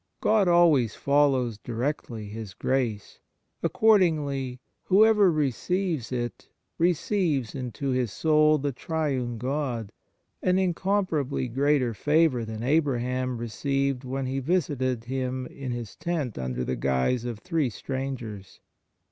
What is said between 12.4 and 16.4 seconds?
than Abraham received when He visited him in his tent